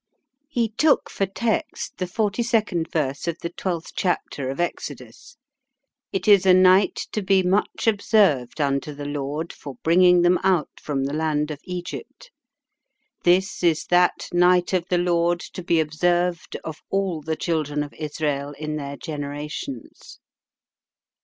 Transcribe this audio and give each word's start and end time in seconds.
He 0.49 0.67
took 0.67 1.11
for 1.11 1.27
text 1.27 1.97
the 1.99 2.05
42nd 2.07 2.91
verse 2.91 3.27
of 3.27 3.37
the 3.43 3.51
12th 3.51 3.91
chapter 3.95 4.49
of 4.49 4.59
Exodus: 4.59 5.37
"It 6.11 6.27
is 6.27 6.43
a 6.47 6.55
night 6.55 6.95
to 7.11 7.21
be 7.21 7.43
much 7.43 7.85
observed 7.85 8.59
unto 8.59 8.95
the 8.95 9.05
Lord 9.05 9.53
for 9.53 9.75
bringing 9.83 10.23
them 10.23 10.39
out 10.43 10.71
from 10.81 11.03
the 11.03 11.13
land 11.13 11.51
of 11.51 11.59
Egypt: 11.65 12.31
this 13.25 13.61
is 13.61 13.85
that 13.91 14.27
night 14.33 14.73
of 14.73 14.85
the 14.89 14.97
Lord 14.97 15.39
to 15.39 15.61
be 15.63 15.79
observed 15.79 16.57
of 16.63 16.79
all 16.89 17.21
the 17.21 17.35
children 17.35 17.83
of 17.83 17.93
Israel 17.93 18.53
in 18.57 18.77
their 18.77 18.97
generations." 18.97 20.17